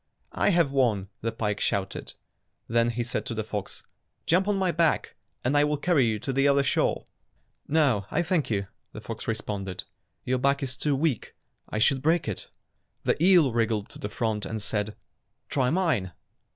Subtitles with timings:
[0.33, 2.15] "I have won," the pike shouted.
[2.67, 3.83] Then he said to the fox,
[4.25, 7.05] "Jump on my back and I will carry you to the other shore."
[7.67, 9.83] "No, I thank you," the fox responded.
[10.25, 11.35] "Your back is too weak.
[11.69, 12.49] I should break it."
[13.03, 14.95] The eel wriggled to the front and said,
[15.49, 16.11] "Try mine."